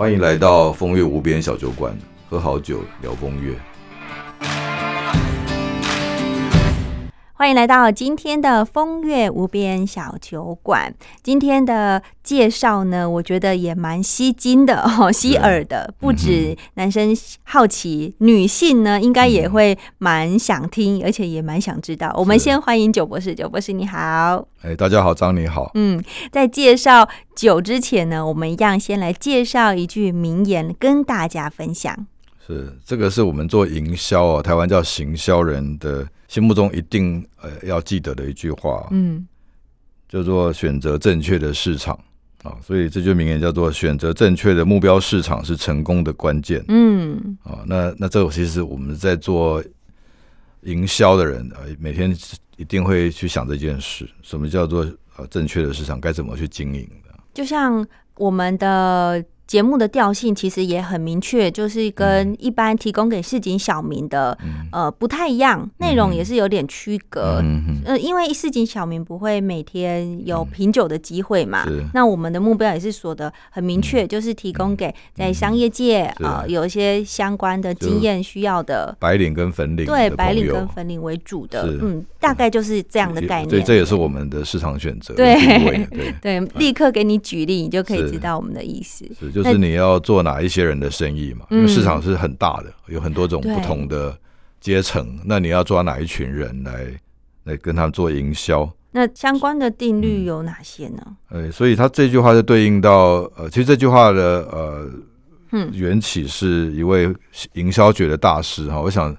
[0.00, 1.94] 欢迎来到风月无边小酒馆，
[2.26, 3.54] 喝好酒聊风月。
[7.40, 10.94] 欢迎来到今天的风月无边小酒馆。
[11.22, 15.94] 今天的介绍呢，我觉得也蛮吸睛的 哦，吸耳的。
[15.98, 22.14] 不止男生好奇，女性呢应该也会蛮想听，而且也蛮想知道。
[22.18, 24.46] 我们先欢迎九博士，九博士你好。
[24.60, 25.70] 哎，大家好，张你好。
[25.72, 25.98] 嗯，
[26.30, 32.06] 在介绍酒之前呢，我们一样先来介绍一句名言，跟大家分享。
[32.50, 36.06] 是这个是我们做营销啊，台湾叫行销人的。
[36.30, 39.26] 心目中一定呃要记得的一句话，嗯，
[40.08, 41.98] 叫做选择正确的市场
[42.44, 49.60] 啊，所以这句名言叫做选择正确的目标市场是成功的关键，嗯，啊，那那这其实我们在做
[50.62, 52.16] 营销的人啊，每天
[52.56, 59.24] 一定会去想这件事，什么叫做呃正确的市场该怎么去经营的，就像我们的。
[59.50, 64.38] 节目的调性其实也很明确，就是跟一般提供给市井小民的
[64.70, 67.40] 呃不太一样，内容也是有点区隔。
[67.42, 76.44] 嗯呃，因为市井小民不会每天有品酒的机会嘛，那我们的目标也是说的很明确，就是提供给在商业界啊。
[76.46, 83.48] 有一些相关的经验需要的白领跟粉领，对白领跟粉领为主的，嗯，大概就是这样的概念。
[83.48, 85.12] 对，这也是我们的市场选择。
[85.14, 85.34] 对
[86.22, 89.04] 对， 立刻给你举例，你就可以知道我们的意思。
[89.34, 91.46] 就是你要做哪一些人的生意嘛？
[91.50, 94.16] 因为市场是很大的，有很多种不同的
[94.60, 95.18] 阶层。
[95.24, 96.86] 那你要抓哪一群人来
[97.44, 98.70] 来跟他做营销？
[98.92, 101.00] 那相关的定律有哪些呢？
[101.28, 104.90] 呃，所以他这句话就对应到呃，其实这句话的呃，
[105.52, 107.08] 嗯缘起是一位
[107.52, 108.80] 营销学的大师哈。
[108.80, 109.16] 我想，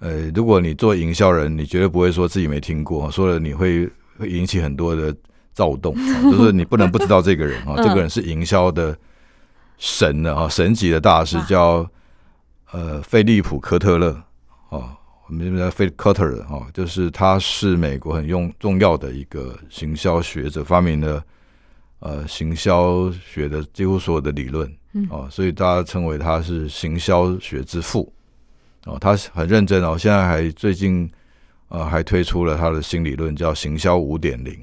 [0.00, 5.14] 呃，如果你做营销人，你绝对不会说自己没听过，说了你会会引起很多的
[5.52, 5.94] 躁动，
[6.30, 8.96] 就是你不能不知道这个人啊，这个人是营销的。
[9.82, 11.84] 神的啊，神级的大师叫
[12.70, 14.12] 呃，菲利普科特勒
[14.70, 14.96] 啊，
[15.26, 21.20] 我们这边叫菲科特勒啊，就是他是美国很用重要的一个行销学者，发明了
[21.98, 24.72] 呃行销学的几乎所有的理论
[25.10, 28.12] 啊，所以大家称为他是行销学之父
[28.84, 31.10] 哦，他很认真哦，现在还最近
[31.66, 34.56] 呃还推出了他的新理论，叫行销五点零。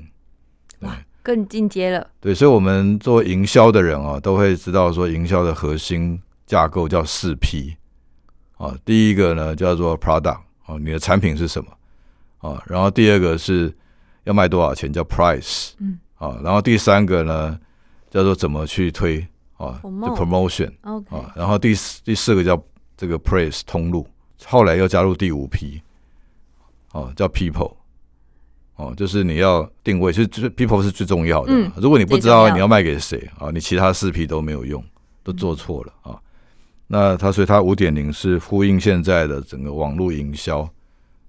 [1.22, 7.76] 更进阶了，对，所以，我们做营销的人啊，都会知道说，营销的核心架构叫四 P
[8.58, 8.74] 啊。
[8.86, 11.70] 第一个呢叫做 product 啊，你的产品是什么
[12.40, 12.64] 啊？
[12.66, 13.72] 然后第二个是
[14.24, 17.60] 要卖多少钱，叫 price，嗯，啊，然后第三个呢
[18.10, 19.20] 叫做怎么去推
[19.58, 22.62] 啊，就 promotion，OK，啊，然后第四第四个叫
[22.96, 24.08] 这个 price 通路，
[24.46, 25.82] 后来又加入第五 P，
[26.94, 27.79] 哦，叫 people。
[28.80, 31.54] 哦，就是你要定位，其实就是 people 是最重要的。
[31.76, 34.82] 如果你不知道你要卖给谁啊，你其他四 P 都没有用，
[35.22, 36.18] 都做错了啊。
[36.88, 40.66] 那他所以他五点零是呼应现在的整个网络营销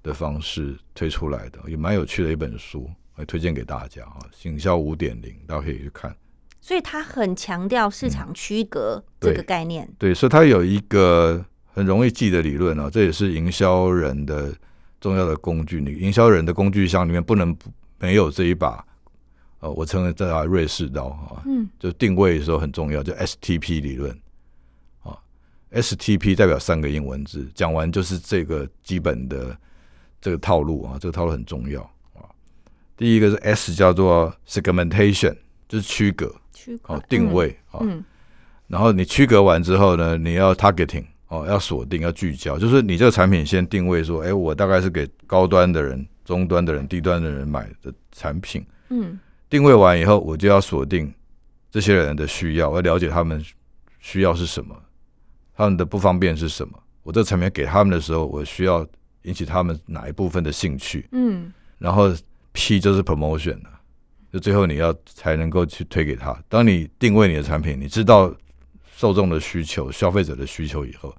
[0.00, 4.22] 的方式推出来的，也蛮有趣的一本书，来推荐给大家啊。
[4.30, 6.14] 行销五点零，大家可以去看。
[6.60, 9.88] 所以他很强调市场区隔这个概念。
[9.98, 11.44] 对，所以他有一个
[11.74, 14.54] 很容易记的理论啊，这也是营销人的。
[15.00, 17.56] 重要的工具，你营销人的工具箱里面不能
[17.98, 18.84] 没有这一把，
[19.60, 24.10] 呃，我称为这把瑞士刀啊，嗯，就定位的时候很重要，就 STP 理论
[25.02, 25.16] 啊
[25.72, 29.56] ，STP 代表三个英文字，讲完就是这个基本的
[30.20, 31.82] 这个套路啊，这个套路很重要
[32.14, 32.28] 啊。
[32.96, 35.34] 第一个是 S 叫做 segmentation，
[35.66, 37.80] 就是区隔，区隔定位啊，
[38.66, 41.06] 然后你区隔完之后呢，你要 targeting。
[41.30, 48.66] 哦，要锁定，要聚焦，就是你这个产品先定位说，哎，我大概是给高端的人、中端的人、低端的人买的产品。
[48.88, 49.16] 嗯，
[49.48, 51.14] 定位完以后，我就要锁定
[51.70, 53.40] 这些人的需要，我要了解他们
[54.00, 54.74] 需要是什么，
[55.54, 56.76] 他们的不方便是什么。
[57.04, 58.84] 我这个产品给他们的时候，我需要
[59.22, 61.08] 引起他们哪一部分的兴趣？
[61.12, 62.12] 嗯，然后
[62.50, 63.70] P 就是 promotion 了，
[64.32, 66.36] 就最后你要才能够去推给他。
[66.48, 68.34] 当你定位你的产品，你知道。
[69.00, 71.16] 受众的需求、消费者的需求以后，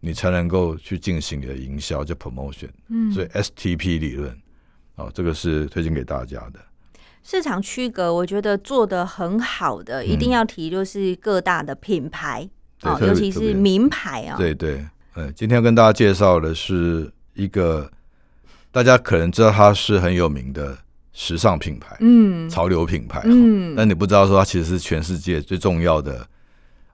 [0.00, 2.68] 你才能够去进行你的营销，叫 promotion。
[2.88, 4.36] 嗯，所以 STP 理论，
[4.96, 6.58] 哦，这个是推荐给大家的。
[7.22, 14.36] 市场区隔，我觉得做的很好的，一定要提就是各大的品牌啊，尤其是名牌啊。
[14.36, 14.84] 对对，
[15.14, 17.88] 嗯，今天要跟大家介绍的是一个
[18.72, 20.76] 大家可能知道它是很有名的
[21.12, 26.26] 时尚品牌，嗯，潮流品牌，嗯，但你不知道说它其实是全世界最重要的。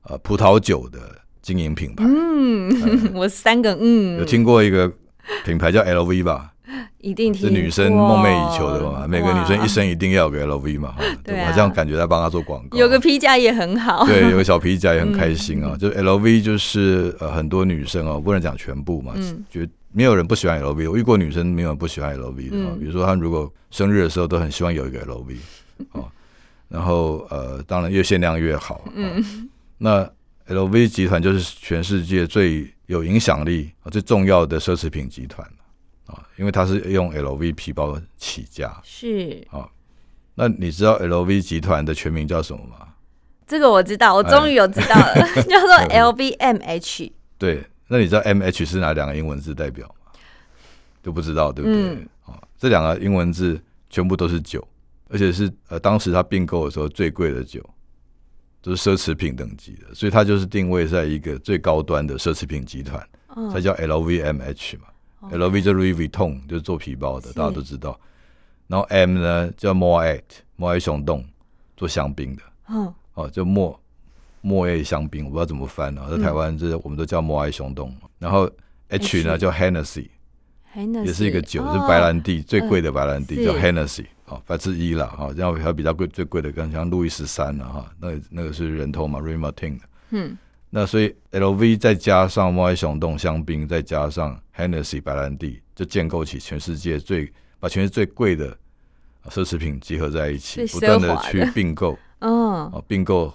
[0.09, 0.99] 呃，葡萄酒的
[1.43, 4.91] 经营品牌，嗯， 我三个嗯，有听过一个
[5.45, 6.53] 品牌叫 LV 吧？
[7.01, 10.95] 一定是女生梦寐以求的嘛，每个女生一生一定要有个 LV 嘛，
[11.25, 11.53] 对吧？
[11.53, 15.77] 这样感觉在帮她做广告，有个皮夹也很好，对，有个小皮夹也很开心啊。
[15.79, 19.15] 就 LV 就是呃很多女生哦，不能讲全部嘛，
[19.49, 19.61] 就
[19.93, 20.91] 没有人不喜欢 LV。
[20.91, 25.37] 我遇过女生没有人不喜欢 LV 的，比如说她如果生日的时候都很希望有一个 LV
[25.93, 26.05] 哦，
[26.69, 28.85] 然后呃当然越限量越好。
[28.95, 30.11] 嗯，那
[30.49, 35.47] LV 集团就是全世界最有影响力、最重要的奢侈品集团。
[36.07, 39.69] 啊，因为它是用 LV 皮包起家，是啊。
[40.35, 42.89] 那你知道 LV 集团的全名叫什么吗？
[43.47, 45.15] 这个我知道，我终于有知道了，
[45.45, 47.13] 叫做 LVMH。
[47.37, 50.13] 对，那你知道 MH 是哪两个英文字代表吗？
[51.03, 51.95] 都不知道，对不对？
[52.25, 53.61] 啊，这两个英文字
[53.91, 54.67] 全部都是酒，
[55.09, 57.63] 而且是呃，当时他并购的时候最贵的酒，
[58.69, 63.03] 都是奢侈品等级的，所以它就是定位在一个最高端的奢侈品集团，
[63.50, 64.85] 才叫 LVMH 嘛。
[65.32, 67.99] LV 就 Louis Vuitton 就是做皮包的，大家都知道。
[68.67, 70.20] 然后 M 呢叫 Moet
[70.59, 71.25] Moet 熊洞
[71.79, 73.81] 做香槟的，哦哦，就莫
[74.43, 77.97] 莫爱香槟，我不知道怎么翻啊，在台湾这我们都叫莫爱熊洞。
[78.19, 78.49] 然后
[78.88, 80.09] H 呢叫 Hennessy，
[81.06, 85.31] 也是一个酒，是白兰地最贵的白兰地，叫 Hennessy，哦，百之一了哈。
[85.37, 90.37] 然后还有比较贵最贵的，跟像路易十三了哈，那那个是人头嘛 r e m a r t i n 的，嗯。
[90.71, 98.55] 那所以 L V 再加上莫埃熊洞香槟，再加上 Hennessy 白兰地，就建构起全世界最把全世界最贵的
[99.31, 103.33] 奢侈品集合在一起，不断的去并购， 嗯，啊，并购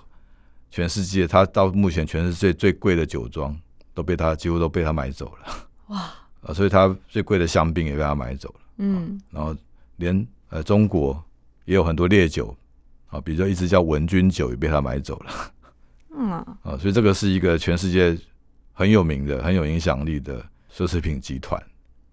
[0.69, 3.59] 全世界，它到目前全世界最贵的酒庄
[3.95, 6.13] 都被它几乎都被它买走了，哇，
[6.43, 9.55] 啊，所以它最贵的香槟也被它买走了，嗯，然后
[9.95, 11.19] 连呃中国
[11.65, 12.55] 也有很多烈酒，
[13.07, 15.31] 啊，比如说一支叫文君酒也被他买走了。
[16.15, 18.15] 嗯啊，所以这个是一个全世界
[18.71, 21.59] 很有名的、很有影响力的奢侈品集团，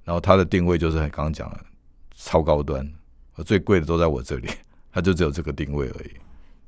[0.05, 1.61] 然后它的定位就是刚刚讲的
[2.17, 2.91] 超高端，
[3.45, 4.49] 最贵的都在我这里，
[4.91, 6.11] 它就只有这个定位而已。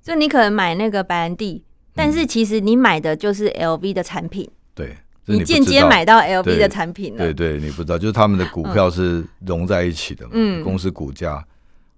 [0.03, 1.65] 就你可能买那个白兰地，
[1.95, 7.19] 但是其实你买的就是 LV 的产品，对，你间接买到 LV 的产品了。
[7.19, 11.43] 对对，你不知道，就是他们的股票是融在一起的，嗯，公司股价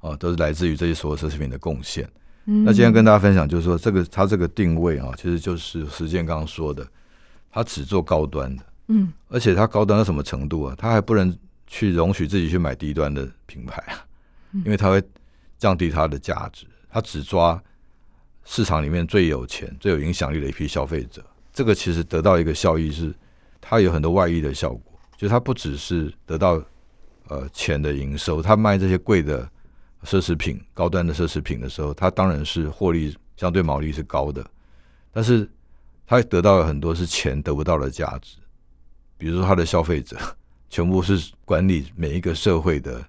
[0.05, 2.07] 啊都是来自于这些所有奢侈品的贡献。
[2.45, 6.87] 那今天跟大家分享，就是说这个它这个定位啊，其实就是实践刚刚说的，
[7.51, 10.75] 它只做高端的，嗯，而且它高端到什么程度啊？
[10.77, 11.35] 它还不能
[11.67, 14.05] 去容许自己去买低端的品牌啊，
[14.63, 15.03] 因为它会
[15.57, 16.67] 降低它的价值。
[16.91, 17.59] 它只抓
[18.45, 21.25] 市场里面最有钱、最有影响力的一批消费者。
[21.51, 23.15] 这个其实得到一个效益是，
[23.59, 26.63] 它有很多外溢的效果，就它不只是得到
[27.29, 29.49] 呃钱的营收，它卖这些贵的。
[30.05, 34.45] 奢侈品、高端的奢侈品的时候，它当然是获利相对毛利是高的，
[35.11, 35.49] 但是
[36.07, 38.37] 它得到了很多是钱得不到的价值，
[39.17, 40.17] 比如说它的消费者
[40.69, 43.05] 全部是管理每一个社会的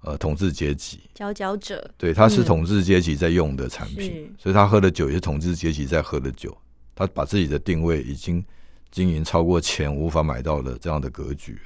[0.00, 6.56] 呃统治阶级，佼佼者，对，它是统治阶级在用的产品，所以他喝的酒也是统治阶级在喝的酒，
[6.94, 8.44] 他把自己的定位已经
[8.90, 11.58] 经营超过钱无法买到的这样的格局，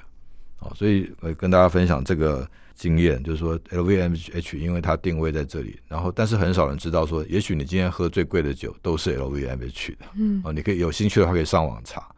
[0.59, 2.47] 好，所以我跟大家分享这个。
[2.79, 12.09] 经验就是说，LVMH 因为它定位在这里，然后但是很少人知道说，也许你今天喝最贵的酒都是 LVMH 的，嗯，哦，你可以有兴趣的话可以上网查，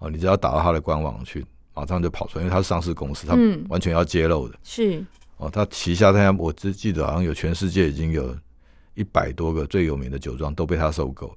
[0.00, 1.42] 哦，你只要打到它的官网去，
[1.72, 3.34] 马上就跑出来，因为它是上市公司，它
[3.70, 5.02] 完全要揭露的，是，
[5.38, 8.36] 哦，它旗下它我只记得好像有全世界已经有
[8.92, 11.36] 一百多个最有名的酒庄都被它收购了，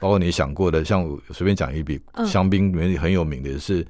[0.00, 3.86] 包括你想过的，像我随便讲一笔，香槟里面很有名的也是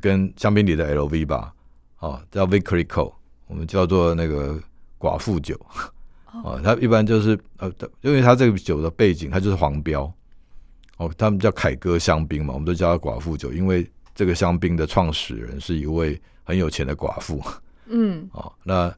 [0.00, 1.54] 跟香槟里的 LV 吧，
[1.98, 3.12] 哦，叫 Victory Co。
[3.46, 4.60] 我们叫做那个
[4.98, 5.58] 寡妇酒，
[6.26, 10.02] 啊，它一般就是呃，因为它这个酒的背景，它就是黄标，
[10.98, 17.42] 哦，他们叫凯歌香槟嘛，我们都叫它寡妇酒，因为这个香槟的创始人是一位很有钱的寡妇，
[17.86, 18.94] 嗯， 哦，那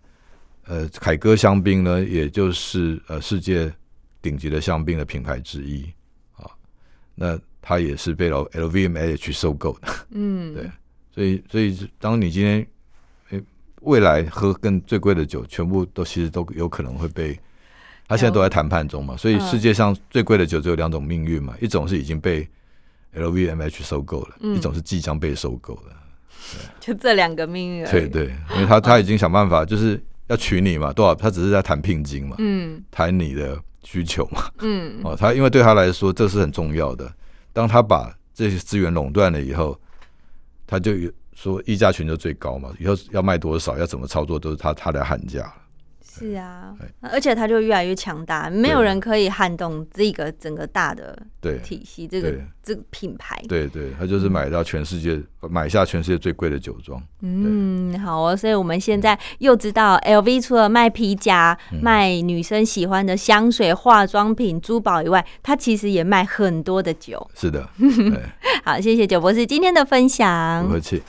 [0.64, 3.72] 呃，凯歌香槟呢，也就是呃世界
[4.20, 5.84] 顶级的香槟的品牌之一，
[6.34, 6.50] 啊，
[7.14, 10.70] 那它也是被 L LVMH 收购的，嗯，对，
[11.14, 12.66] 所以所以当你今天。
[13.82, 17.32] 未来喝更最贵的酒，全部都其实都有可能会被，
[18.06, 19.16] 他现在都在谈判中嘛。
[19.16, 22.46] 所以世界上最贵的酒只有两种命运嘛，一种是已经被
[23.14, 25.82] LVMH 收购了，一种是即将被收购的。
[26.78, 27.86] 就这两个命运。
[27.86, 31.14] 对对，因为他他已经想办法，就是要娶你嘛，多少？
[31.14, 37.10] 他只是在谈聘金嘛，嗯，谈你的需求嘛，嗯，哦，他因为对他来说这是很重要的。
[37.52, 39.78] 当他把这些资源垄断了以后，
[40.66, 41.10] 他就有。
[41.32, 45.50] 说溢价权就最高嘛，以后要卖多少，要怎么操作，都是他他来喊价
[46.12, 51.16] 是啊，而且它就越来越强大，没有人可以撼动这个整个大的
[51.62, 53.40] 体系，这个这个品牌。
[53.48, 57.00] 对对，它就是买到全世界买下全世界最贵的酒庄。
[57.20, 67.24] 嗯，好哦，所以我们现在又知道，LV 除了卖皮夹、卖女生喜欢的香水、化妆品、珠宝以外，它其实也卖很多的酒。
[67.36, 67.68] 是的，
[68.64, 70.64] 好，谢谢九博士今天的分享。
[70.64, 71.00] 不客气。